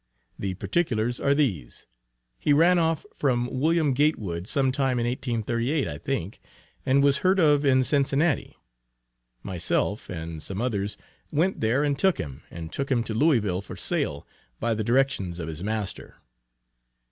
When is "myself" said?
9.43-10.09